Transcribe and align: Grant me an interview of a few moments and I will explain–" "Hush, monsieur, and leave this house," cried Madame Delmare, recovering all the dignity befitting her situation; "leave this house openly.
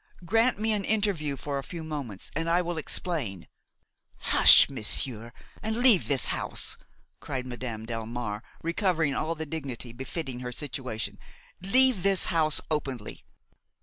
Grant 0.25 0.57
me 0.57 0.71
an 0.71 0.83
interview 0.83 1.33
of 1.35 1.45
a 1.47 1.61
few 1.61 1.83
moments 1.83 2.31
and 2.35 2.49
I 2.49 2.63
will 2.63 2.79
explain–" 2.79 3.47
"Hush, 4.17 4.67
monsieur, 4.67 5.31
and 5.61 5.75
leave 5.75 6.07
this 6.07 6.29
house," 6.33 6.75
cried 7.19 7.45
Madame 7.45 7.85
Delmare, 7.85 8.41
recovering 8.63 9.13
all 9.13 9.35
the 9.35 9.45
dignity 9.45 9.93
befitting 9.93 10.39
her 10.39 10.51
situation; 10.51 11.19
"leave 11.61 12.01
this 12.01 12.25
house 12.33 12.59
openly. 12.71 13.23